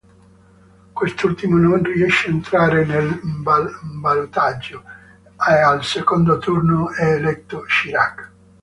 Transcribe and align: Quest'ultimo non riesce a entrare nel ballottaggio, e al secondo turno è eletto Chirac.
Quest'ultimo 0.93 1.57
non 1.57 1.83
riesce 1.83 2.27
a 2.27 2.31
entrare 2.31 2.85
nel 2.85 3.19
ballottaggio, 4.01 4.81
e 5.47 5.53
al 5.53 5.83
secondo 5.83 6.39
turno 6.39 6.89
è 6.91 7.03
eletto 7.05 7.61
Chirac. 7.61 8.31